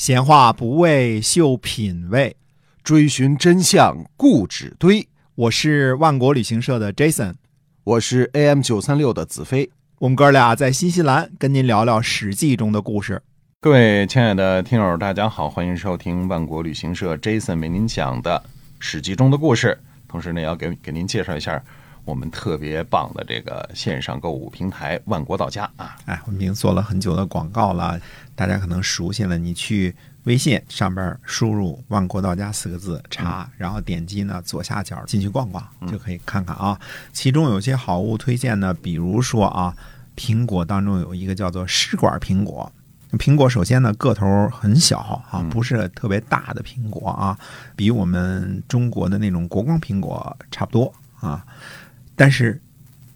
[0.00, 2.34] 闲话不为秀品味，
[2.82, 5.06] 追寻真相固执堆。
[5.34, 7.34] 我是万国旅行社的 Jason，
[7.84, 9.70] 我是 AM 九三六的子飞。
[9.98, 13.20] 我们哥俩在新西兰跟您聊聊《史记》中的故事。
[13.60, 18.42] 各位亲爱的听友，大家好，欢迎收听万国旅行社 Jason 为您讲的
[18.78, 19.78] 《史记》中的故事。
[20.08, 21.62] 同时呢，也要给给您介绍一下
[22.04, 25.96] 我们特别棒的这个线上购物平台万国到家啊！
[26.06, 28.00] 哎，我们已经做了很久的广告了，
[28.34, 29.38] 大家可能熟悉了。
[29.38, 29.94] 你去
[30.24, 36.78] 微信上边输入“万国到家”四个字查，然后点击呢左下角进去逛逛，就可以看看啊。
[37.12, 39.74] 其中有些好物推荐呢，比如说啊，
[40.16, 42.70] 苹果当中有一个叫做试管苹果。
[43.18, 44.98] 苹果首先呢个头很小
[45.30, 47.36] 啊，不是特别大的苹果啊，
[47.74, 51.44] 比我们中国的那种国光苹果差不多啊，
[52.20, 52.60] 但是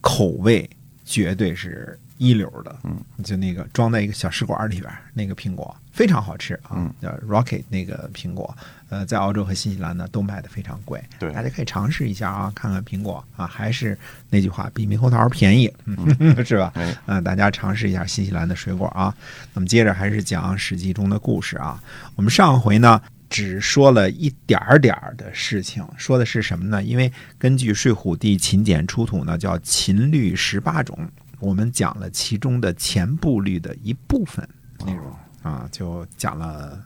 [0.00, 0.68] 口味
[1.04, 2.74] 绝对是一流的。
[2.84, 8.56] 嗯，就那个装在一个小试管里边那个苹果非常好吃啊，叫 Rocket 那个苹果，
[8.88, 11.04] 呃，在澳洲和新西兰呢都卖的非常贵。
[11.18, 13.98] 对，大家可以尝试一下啊，看看苹果啊，还是
[14.30, 15.70] 那句话，比猕猴桃便宜，
[16.46, 16.72] 是吧？
[16.76, 19.14] 哎，嗯，大家尝试一下新西兰的水果啊。
[19.52, 21.78] 那么接着还是讲《史记》中的故事啊。
[22.16, 26.82] 我们上回呢只说了一点儿点儿的事情，说的是什么呢？
[26.82, 30.98] 因为根据睡虎地秦简出土呢，叫秦律十八种，
[31.40, 34.48] 我们讲了其中的前部律的一部分
[34.86, 35.04] 内容
[35.42, 36.80] 啊，就讲了。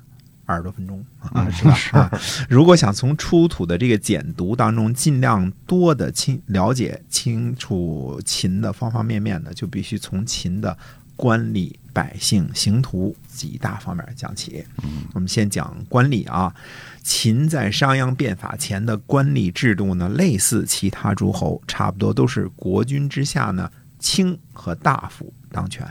[0.51, 2.01] 二十多分钟 啊，是吧？
[2.01, 10.75] 啊，如果想从出土的这个简牍当中尽量多的清了解清楚秦的方方面面呢，就必须从秦的
[11.19, 14.65] 官吏、百姓、刑徒几大方面讲起。
[14.85, 16.55] 嗯，我们先讲官吏啊。
[17.03, 25.85] 秦在商鞅变法前的官吏制度呢，类似其他诸侯，差不多都是国君之下呢，卿和大夫当权。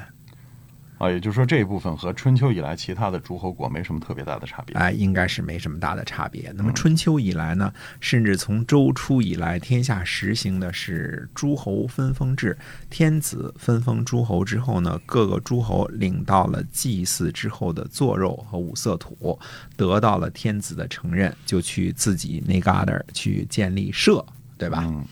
[0.97, 4.75] 啊，也就是说这一部分和春秋以来其他的诸侯国没什么特别大的差别。
[4.75, 6.51] 哎，应该是没什么大的差别。
[6.55, 12.57] 那么春秋以来呢，甚至从周初以来，天下实行的是诸侯分封制。
[12.89, 19.37] 天子分封诸侯之后呢，各个诸侯领到了祭祀之后的作肉和五色土，
[19.75, 24.25] 得到了天子的承认，就去自己那旮瘩去建立社，
[24.57, 24.83] 对吧？
[24.87, 25.05] 嗯，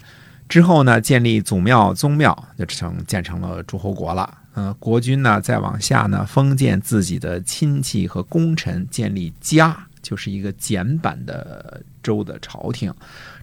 [0.49, 4.39] 之后呢，建立祖庙、宗庙，就成建成了诸侯国了。
[4.55, 12.93] 呃，国君呢，再往下呢，封建自己的亲戚和功臣，建立家，就是一个简版的周的朝廷。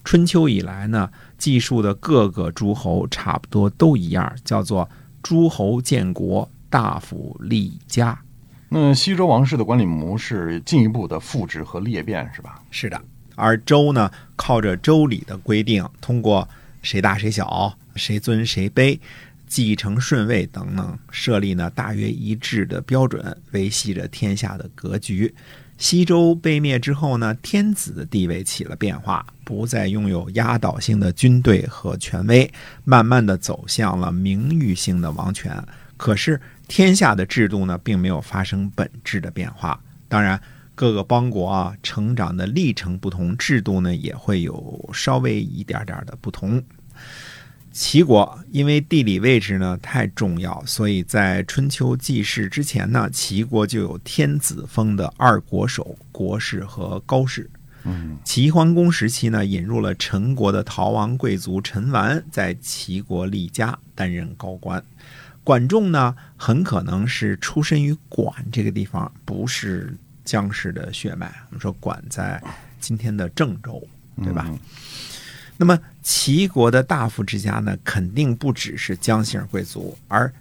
[0.04, 4.88] 春秋以来呢，记述的各个诸侯差不多都一样，叫做
[5.22, 8.18] 诸侯建国，大夫立家。
[8.70, 12.62] 那西周王室的管理模式进一步的复制和裂变，是吧？
[12.70, 12.98] 是的，
[13.34, 16.48] 而周呢，靠着周礼的规定，通过
[16.80, 18.98] 谁大谁小，谁尊谁卑。
[19.52, 25.34] 继承顺位等等，设立呢大约一致的标准，维系着天下的格局。
[25.76, 32.50] 西周被灭之后呢，天子的地位起了变化，不再拥有压倒性的军队和权威，
[32.84, 35.54] 慢慢的走向了名誉性的王权。
[35.98, 39.78] 可是天下的制度呢，并没有发生本质的变化。
[40.08, 40.40] 当然，
[40.74, 46.62] 各个邦国啊，成长的历程不同，制度呢也会有稍微一点点的不同。
[47.72, 57.50] 齐国因为地理位置呢太重要，所以在春秋记事之前呢，齐国就有天子封的二国首、国士和高士。
[57.84, 64.80] 嗯，齐桓公时期呢，引入了陈国的逃亡贵族陈完，在齐国立家，担任高官。
[65.42, 71.26] 管仲呢，很可能是出身于管这个地方，不是姜氏的血脉。
[71.48, 72.40] 我们说管在
[72.78, 73.82] 今天的郑州，
[74.22, 74.48] 对吧？
[75.56, 80.32] 那么齐国的大夫之家呢，肯定不只是姜姓贵族，而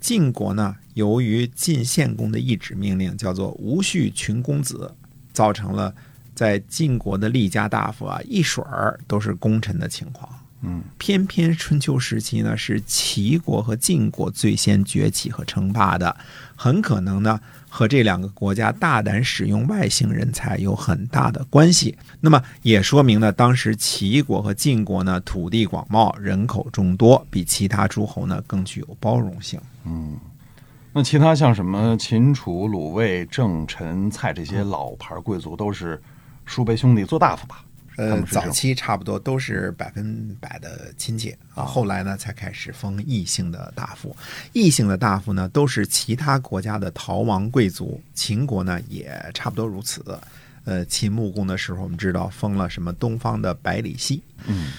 [0.00, 4.94] 晋国呢，由于晋献公的一纸命令，叫做“无序群公子”，
[5.34, 5.94] 造成了
[6.34, 10.28] 在晋国的立家大夫啊，一水儿都是功臣的情况。
[10.62, 16.16] 嗯，偏偏春秋时期呢，是齐国和晋国最先崛起和称霸的，
[16.54, 17.40] 很可能呢。
[17.72, 21.96] 和这两个国家大胆使用外姓人才有很大的关系。
[22.20, 29.60] 那么也说明呢，当时齐国和晋国呢，土地广袤，人口众多，比其他诸侯呢更具有包容性。
[29.84, 30.18] 嗯，
[30.92, 36.02] 那其他像什么秦、楚、鲁、魏、郑、陈、蔡这些老牌贵族，都是
[36.44, 37.64] 叔辈兄弟做大夫吧？
[37.96, 44.16] 呃，早期差不多都是百分百的亲戚啊，后来呢才开始封异姓的大夫。
[44.52, 48.00] 异姓的大夫呢，都是其他国家的逃亡贵族。
[48.14, 50.02] 秦国呢也差不多如此。
[50.64, 54.22] 呃，秦穆公的时候，我们知道封了什么东方的百里奚。
[54.46, 54.72] 嗯，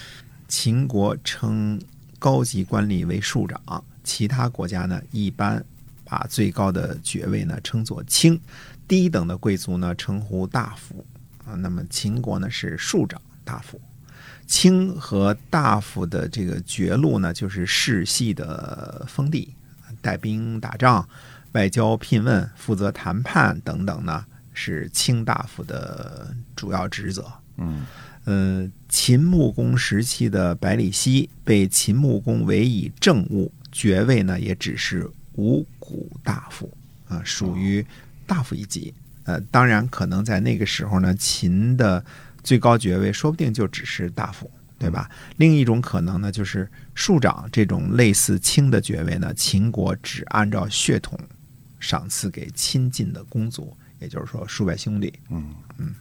[0.48, 1.80] 秦国称
[2.18, 5.62] 高级官吏为庶长，其他国家呢一般
[6.04, 8.40] 把最高的爵位呢称作卿。
[8.88, 11.04] 低等的贵族呢称呼大夫
[11.44, 13.80] 啊，那么秦国呢是庶长大夫。
[14.46, 19.54] 卿和大夫的这个爵禄呢，就是世系的封地，
[20.00, 21.08] 带兵打仗、
[21.52, 27.32] 外交聘问、负责谈判等等呢，是卿大夫的主要职责。
[27.56, 27.86] 嗯
[28.24, 36.70] 呃，秦穆公时期的百里奚被秦穆公委以政务，爵位呢也只是五谷大夫
[37.08, 37.84] 啊，属于
[38.26, 38.94] 大夫一级。
[39.24, 42.04] 呃，当然可能在那个时候呢，秦的
[42.42, 45.08] 最高爵位说不定就只是大夫，对吧？
[45.36, 51.18] 另一种可能呢，就是庶长这种类似卿的爵位呢，秦国只按照血统
[51.78, 55.12] 赏赐给亲近的公族，也就是说数百兄弟。
[55.30, 55.94] 嗯嗯。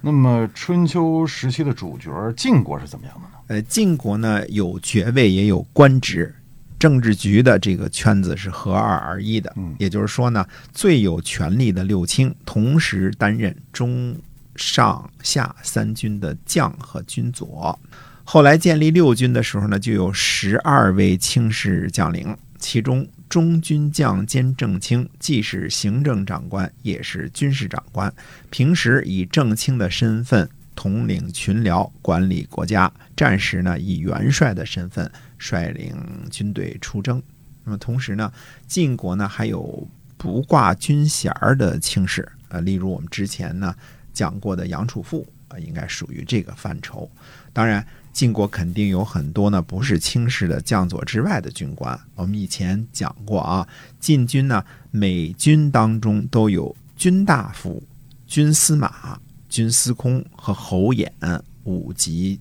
[0.00, 3.34] 那么春秋时期的主角晋国是怎么样的呢？
[3.48, 6.34] 呃，晋国呢有爵位也有官职，
[6.78, 9.52] 政治局的这个圈子是合二而一的。
[9.56, 14.16] 嗯也就是说呢，最有权力的六卿同时担任中
[14.56, 17.78] 上下三军的将和军佐。
[18.24, 28.12] 后来建立六军的时候呢，就有十二位卿士将领，其中中军将兼正卿，既是行政长官，也是军事长官。
[28.50, 30.48] 平时以正卿的身份
[30.78, 35.96] 统领群僚，管理国家；战时呢，以元帅的身份率领
[36.30, 37.20] 军队出征。
[37.64, 38.32] 那么同时呢，
[38.68, 43.74] 晋国呢还有不挂军衔儿的卿士，呃，例如我们之前呢
[44.12, 47.10] 讲过的杨楚富啊、呃应该属于这个范畴。
[47.52, 51.98] 当然，晋国肯定有很多呢不是卿士的将佐之外的军官。
[52.14, 53.66] 我们以前讲过啊，
[53.98, 57.82] 晋军呢每军当中都有军大夫、
[58.28, 61.08] 军司马、军司空和侯衍
[61.64, 62.40] 五级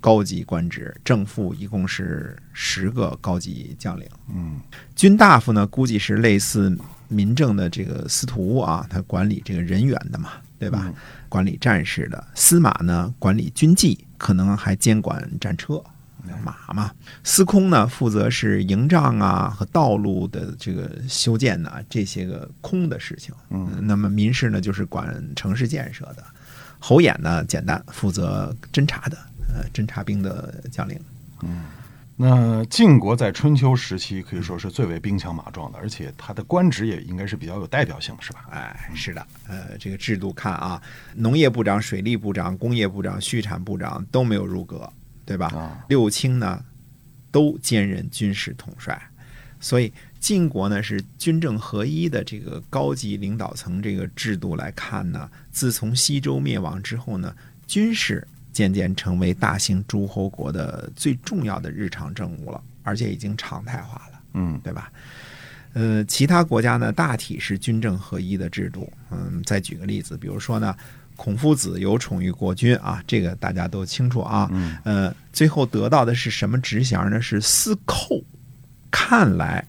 [0.00, 4.06] 高级官职，正副一共是十个高级将领。
[4.28, 4.60] 嗯
[4.94, 6.76] 军大夫呢，估计是类似
[7.08, 10.84] 民政的这个司徒啊，他管理这个人员的嘛，对吧？
[10.86, 10.94] 嗯
[11.28, 12.24] 管理战士的。
[12.34, 15.82] 司马呢，管理军纪，可能还监管战车。
[16.44, 16.90] 马嘛，
[17.22, 23.34] 司空呢负责是营帐啊和道路的这个修建呐、这些个空的事情。
[23.50, 26.24] 嗯那么民事呢就是管城市建设的。
[26.78, 29.16] 侯衍呢简单负责侦察的，
[29.48, 31.00] 呃，侦察兵的将领。
[31.42, 31.64] 嗯
[32.16, 38.46] 那晋国在春秋时期可以说是最为兵强马壮的，而且他的官职也应该是比较有代表性的，是吧？
[38.52, 40.80] 哎，是的，呃，这个制度看啊，
[41.16, 44.88] 农业部长、水利部长、工业部长、畜产部长都没有入阁，
[45.24, 45.46] 对吧？
[45.48, 46.64] 啊六卿呢
[47.30, 49.00] 都兼任军事统帅，
[49.60, 57.34] 所以晋国呢是军政合一的这个高级领导层这个制度来看呢，自从西周灭亡之后呢，
[57.66, 64.20] 军事渐渐成为大型诸侯国的最重要的日常政务了，而且已经常态化了。
[64.34, 64.92] 嗯对吧？
[65.74, 68.92] 呃，其他国家呢，大体是军政合一的制度。
[69.10, 70.76] 嗯，再举个例子，比如说呢，
[71.16, 74.48] 孔夫子有宠于国君啊，这个大家都清楚啊。
[74.52, 77.20] 嗯呃，最后得到的是什么职衔呢？
[77.20, 78.20] 是司寇。
[78.90, 79.64] 看来，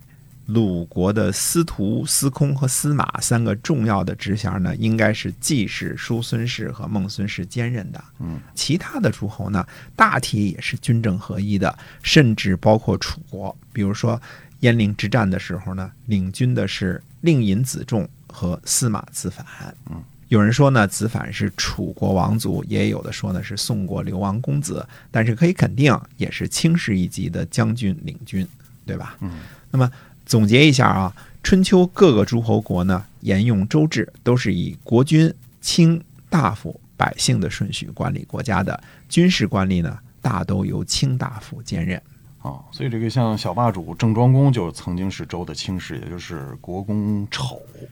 [0.46, 8.04] 鲁国的司徒、司空和司马三个重要的职衔呢，应该是季氏、叔孙氏和孟孙氏兼任的。
[8.20, 9.66] 嗯，其他的诸侯呢，
[9.96, 13.56] 大体也是军政合一的，甚至包括楚国。
[13.74, 14.22] 比如说
[14.62, 19.46] 鄢陵之战的时候呢，领军的是令尹子重和司马子反。
[19.90, 20.04] 嗯。
[20.36, 28.46] 有人说呢，子反是楚国王族，也有的说呢是宋国流亡公子，但是可以肯定，也是卿士一级的将军领军，
[28.86, 29.16] 对吧？
[29.22, 29.32] 嗯。
[29.72, 29.90] 那么
[30.26, 38.78] 总结一下啊，春秋各个诸侯国呢，沿用周制，都是以国君、卿、大夫、百姓的顺序管理国家的。
[39.08, 41.96] 军事官吏呢，大都由卿大夫兼任。
[42.42, 47.88] 啊，所以这个像小霸主郑庄公就曾经是周的卿士，也就是国公丑，也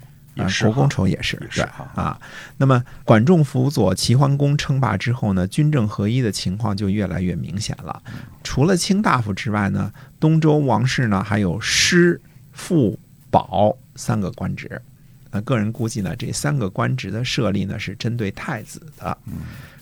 [0.61, 2.19] 国公仇也是是哈啊。
[2.57, 8.01] 那么管仲辅佐齐桓公称霸之后呢，军政合一的情况就越来越明显了。
[8.43, 12.19] 除了卿大夫之外呢，东周王室呢还有师、
[12.51, 12.99] 傅、
[13.29, 14.81] 保三个官职。
[15.31, 19.17] 呃，个人估计呢，这三个官职的设立呢是针对太子的。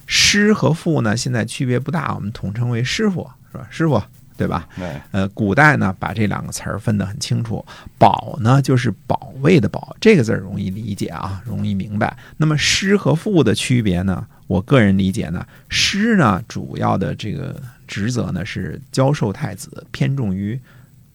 [0.06, 3.68] 师和傅呢，现在区别不大，我们统称为师傅，是吧？
[3.70, 4.02] 师傅，
[4.42, 4.68] 对吧？
[5.12, 7.64] 呃，古代呢，把这两个词儿分得很清楚。
[8.00, 12.18] 保呢，就是保卫的保，这个字儿容易理解啊，容易明白。
[12.38, 14.26] 那么师和傅的区别呢？
[14.48, 17.56] 我个人理解呢，师呢主要的这个
[17.88, 20.60] 职责呢是教授太子，偏重于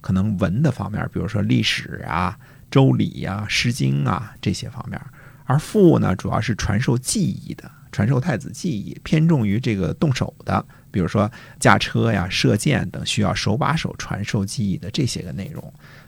[0.01, 2.39] 可能文的方面，比如说历史啊、
[2.71, 5.01] 周礼啊、诗经啊这些方面。
[5.47, 10.65] 而傅呢，主要是传授技艺的，传授太子技艺，偏重于这个动手的，
[10.97, 15.63] 比如说驾车呀、射箭等需要手把手传授技艺的这些个内容。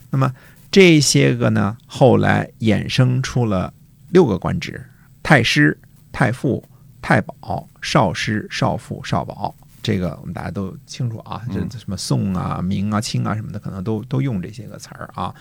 [0.08, 0.32] 那么
[0.70, 3.70] 这些个呢，后来衍生出了
[4.08, 4.82] 六个官职：
[5.22, 5.78] 太师、
[6.10, 6.64] 太傅、
[7.02, 9.54] 太保、少师、少傅、少保。
[9.82, 15.34] 这个我们大家都清楚啊，这什么宋啊、明啊、清啊什么的，可能都都用这些个词儿啊。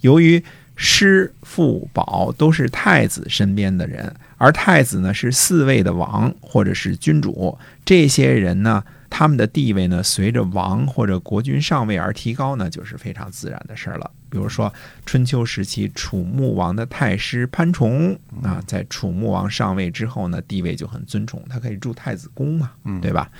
[0.00, 0.42] 由于
[0.76, 8.82] 师、傅、保都是太子身边的人，而太子呢是四位的王或者是君主，这些人呢。
[9.14, 14.10] 他们的地位呢，随着王或者国君上位而提高呢，就是非常自然的事儿了。
[14.32, 14.72] 比如说，
[15.04, 22.70] 春秋时期楚穆王的太师潘崇啊，在楚穆王上位之后呢，地位就很尊崇，他可以住太子宫嘛，
[23.02, 23.30] 对吧？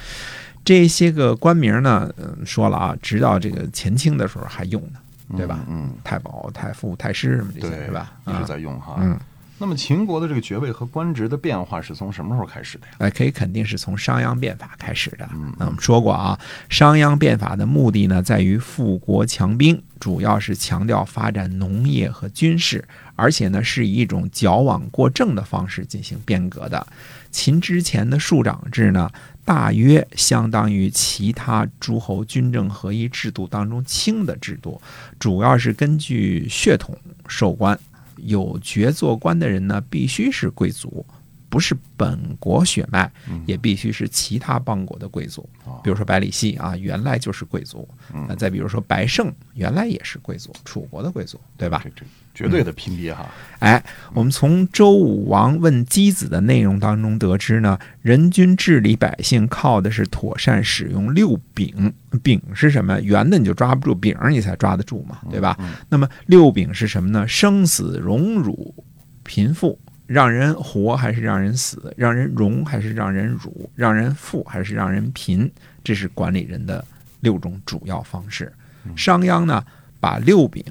[0.62, 4.98] 这些个官名呢，嗯，说了啊，直到这个前清的时候还用呢，
[5.34, 5.64] 对吧？
[5.66, 8.12] 嗯，太保、太傅、太师什么这些是吧？
[8.26, 8.96] 一直在用哈。
[9.00, 9.18] 嗯。
[9.58, 12.94] 那么秦国的这个爵位和官职的变化是从什么时候开始的呀？
[12.98, 15.28] 哎，可以肯定是从商鞅变法开始的。
[15.32, 16.36] 嗯，我们说过啊，
[16.68, 26.84] 商鞅变法的目的呢，在于富国强兵，主要是强调发展农业和军事，而且呢，是以一种矫枉过正的方式进行变革的。
[27.30, 29.08] 秦之前的庶长制呢，
[29.44, 34.82] 大约相当于其他诸侯军政合一制度当中轻的制度，
[35.20, 37.78] 主要是根据血统授官。
[38.16, 41.06] 有爵做官的人呢，必须是贵族，
[41.52, 43.12] 不是本国血脉，
[43.44, 45.46] 也必须是其他邦国的贵族。
[45.84, 47.86] 比如说百里奚啊，原来就是贵族。
[48.26, 51.82] 那再比如说白胜，原来也是贵族，楚国的贵族，对吧？
[51.84, 53.28] 这这绝对的拼爹哈！
[53.58, 61.92] 哎，我们从周武王问箕子的内容当中得知呢，人均治理百姓靠的是妥善使用六柄。
[62.22, 62.98] 柄是什么？
[63.02, 65.58] 圆的你就抓不住，柄你才抓得住嘛，对吧？
[65.90, 67.28] 那么六柄是什么呢？
[67.28, 68.74] 生死荣辱
[69.22, 69.78] 贫富，
[70.12, 71.92] 让人活还是让人死？
[71.96, 73.70] 让人荣还是让人辱？
[73.74, 75.50] 让人富还是让人贫？
[75.82, 76.84] 这是管理人的
[77.20, 78.52] 六种主要方式。
[78.94, 79.64] 商鞅呢，
[79.98, 80.64] 把六柄。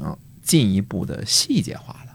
[0.44, 2.12] 进一步的细节化了，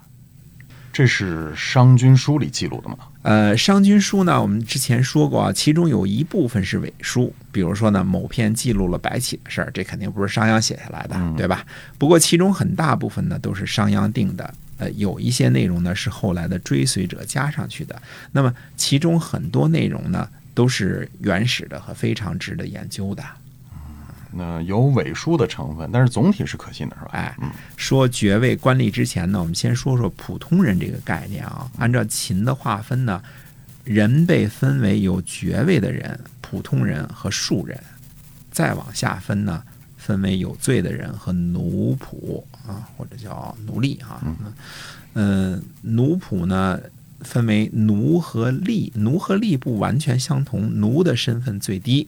[0.92, 2.99] 这是《商君书》里记录的吗？
[3.23, 11.64] 呃，《商君书》呢，我们之前说过啊，其中有一部分是伪书，比如说呢，某篇记录了白起的事儿，这肯定不是商鞅写下来的，对吧？
[11.97, 18.00] 不过其中很大部分呢都是商鞅定的，呃，有一些内容呢是后来的追随者加上去的。
[18.33, 23.25] 那么其中很多内容呢都是原始的和非常值得研究的。
[24.33, 27.11] 那有伪书的成分，但是总体是可信的，是吧？
[27.12, 27.35] 哎，
[27.76, 31.71] 说爵位官吏之前呢，我们先说说普通人这个概念啊。
[31.78, 33.23] 按照秦的划分呢，
[33.83, 37.83] 人被分为有爵位的人、普通人和庶人，
[38.50, 39.62] 再往下分呢，
[40.06, 44.22] 分为有罪的人和奴仆啊，或者叫奴隶啊。
[45.14, 46.78] 嗯，奴仆呢
[47.22, 52.06] 分为奴和吏，奴和吏不完全相同，奴的身份最低。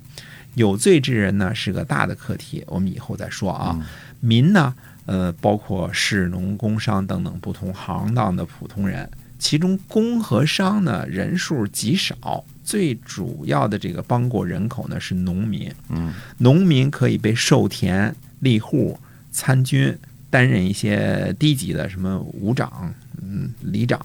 [0.55, 3.77] 有罪之人呢是个大的课题，我们以后再说啊。
[4.21, 4.73] 民呢，
[5.07, 15.73] 呃，包括士农工商等等不同行当的普通人，其中工和商呢人数极少，最主要的这个邦国人口呢是农民。
[15.89, 18.99] 嗯，农民可以被授田、立户、
[19.31, 19.97] 参军，
[20.29, 22.93] 担任一些低级的什么武长、
[23.23, 24.01] 嗯里长、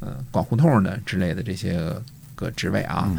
[0.00, 1.78] 嗯管胡同的之类的这些
[2.34, 3.14] 个职位啊。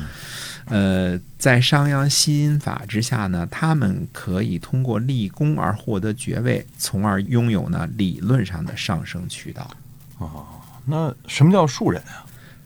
[0.68, 9.70] 呃，在商鞅新法之下呢，他们可以通过立功而获得爵位，从而拥有呢理论上的上升渠道。
[10.18, 10.44] 哦，
[10.86, 12.26] 那什么叫庶人啊？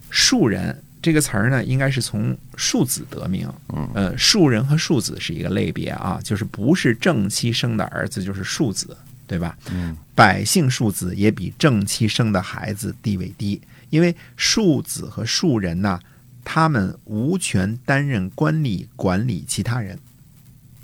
[0.10, 3.52] 庶人这个词儿呢，应该是从庶子得名。
[3.70, 9.58] 嗯，呃，庶人和庶子是一个类别啊，就是不是正妻生的儿子就是庶子，对吧？
[9.72, 16.00] 嗯，百姓庶子也比正妻生的孩子地位低，因为庶子和庶人呢。
[16.52, 20.00] 他们无权担任官吏管理其他人，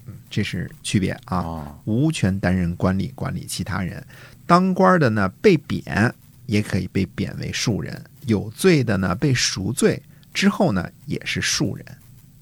[0.06, 1.76] 嗯，这是区别啊。
[1.86, 4.06] 无权担任官吏管理其他人，
[4.46, 6.14] 当官的呢被贬
[6.46, 10.02] 也可以被贬为庶人，有罪的呢被赎罪
[10.34, 11.86] 之后呢也是庶人。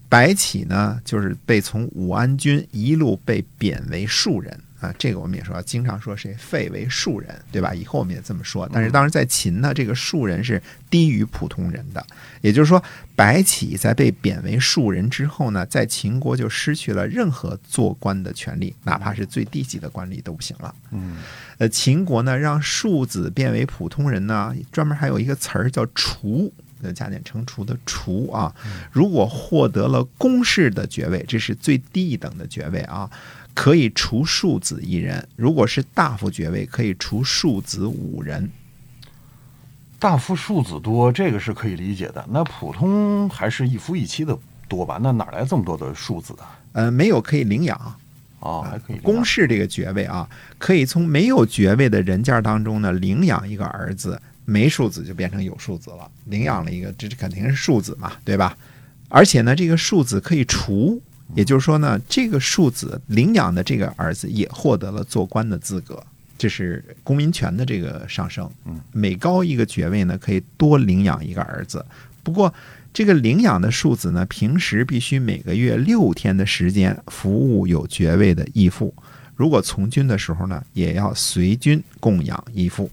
[0.08, 4.60] 白起呢就是被从武安君一路被贬为庶人。
[4.80, 7.72] 啊，这个我们也说，经常说谁废为庶人，对吧？
[7.74, 8.68] 以后我们也这么说。
[8.72, 12.06] 但是当时在秦呢，这个庶人是低于普通人的。
[12.42, 12.82] 也就是说，
[13.16, 20.74] 白起在被贬为庶人之后呢，在秦国就失去了任何做官的权利，哪怕是最低级的官吏都不行了。
[20.90, 21.16] 嗯，
[21.56, 26.52] 呃，秦国呢让庶子变为普通人呢，专门还有一个词儿叫“除”，
[26.94, 28.54] 加减乘除的“除”啊。
[28.92, 33.10] 如果获得了公室的爵位，这是最低一等的爵位啊。
[33.54, 38.50] 可以除庶子一人，如果是大夫爵位，可以除庶子五人。
[39.98, 42.22] 大夫庶子多，这个是可以理解的。
[42.28, 44.36] 那普通还是一夫一妻的
[44.68, 44.98] 多吧？
[45.00, 46.58] 那哪来这么多的庶子啊？
[46.72, 47.96] 呃，没有可以领养
[48.40, 48.98] 哦，还可以。
[48.98, 58.58] 公室这个爵位啊，可以从没有爵位的人家当中呢领养一个儿子，没庶子就变成有庶子了，领养了一个，这这肯定是庶子嘛，对吧？
[59.08, 61.00] 而且呢，这个庶子可以除，
[61.34, 66.04] 也就是说呢，这个庶子领养的这个儿子也获得了做官的资格，
[66.36, 68.50] 这是公民权的这个上升。
[68.66, 71.84] 嗯，每高一个爵位呢，可以多领养一个儿子。
[72.22, 72.52] 不过，
[72.92, 78.94] 这个领养的庶子呢，平时必须每个月六天的时间服务有爵位的义父。
[79.34, 82.88] 如果从军的时候呢，也要随军供养义父。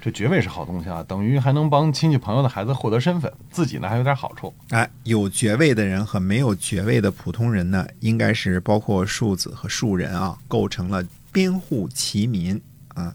[0.00, 4.52] 这爵位是好东西啊，等于还能帮亲戚朋友的孩子获得身份，自己呢还有点好处。
[4.70, 12.58] 哎，有爵位的人和没有爵位的普通人呢，应该是包括庶子和庶人啊，构成了边户齐民
[12.94, 13.14] 啊。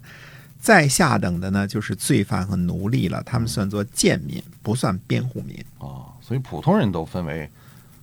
[0.60, 5.58] 再下等的呢，就是罪犯和奴隶了，他们算作贱民，不算边户民。
[5.80, 7.50] 啊，所以普通人都分为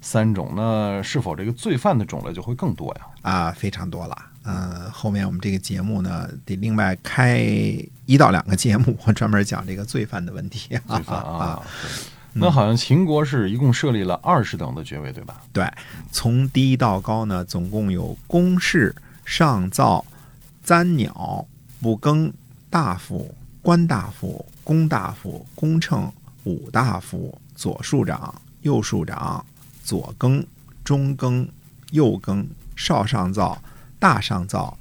[0.02, 3.06] 三种，那是否这个罪犯的种类就会更多呀？
[3.22, 4.18] 啊，非常多了。
[4.44, 7.38] 嗯、后面我们这个节目呢，得另外开
[8.06, 10.96] 一到两个节目，专门讲这个罪犯的问题啊。
[10.96, 11.62] 罪犯 啊，
[12.34, 15.42] 对那好像秦国是一共设立了二十等的爵位，对吧？
[15.52, 15.64] 对，
[16.10, 18.92] 从低到高呢，总共有公事、
[19.24, 20.04] 上造、
[20.64, 21.46] 簪鸟、
[21.80, 22.32] 不更、
[22.68, 26.10] 大夫、官大夫、公大夫、公称、
[26.42, 29.44] 武大夫、左庶长、右庶长、
[29.82, 30.46] 左更、
[30.84, 31.48] 中更、
[31.90, 33.60] 右更、少上造、
[33.98, 34.76] 大上造、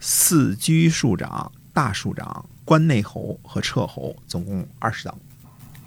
[0.00, 5.14] 四居庶长、大庶长、关内侯和彻侯，总共二十等。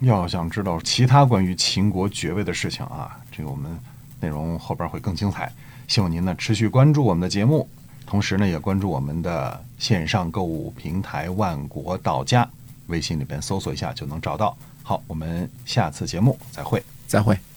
[0.02, 3.72] 要想知道其他关于秦国爵位的事情啊，这个我们
[4.20, 5.52] 内容后边会更精彩。
[5.88, 7.68] 希望您呢持续关注我们的节目，
[8.06, 12.50] 同时呢也关注我们的线上购物平台万国到家，
[12.88, 14.58] 微信里边搜索一下就能找到。
[14.82, 16.84] 好，我们下次节目再会。
[17.08, 17.53] 再会。